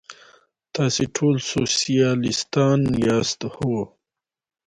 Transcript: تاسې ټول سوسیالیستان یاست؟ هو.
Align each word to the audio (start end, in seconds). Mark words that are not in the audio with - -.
تاسې 0.75 1.03
ټول 1.15 1.35
سوسیالیستان 1.51 2.79
یاست؟ 3.07 3.39
هو. 3.53 3.77